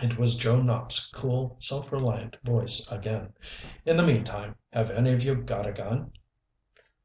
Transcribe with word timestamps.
It 0.00 0.18
was 0.18 0.34
Joe 0.36 0.56
Nopp's 0.60 1.06
cool, 1.10 1.54
self 1.60 1.92
reliant 1.92 2.36
voice 2.42 2.88
again. 2.90 3.34
"In 3.86 3.96
the 3.96 4.04
meantime, 4.04 4.56
have 4.72 4.90
any 4.90 5.12
of 5.12 5.22
you 5.22 5.36
got 5.36 5.68
a 5.68 5.72
gun?" 5.72 6.14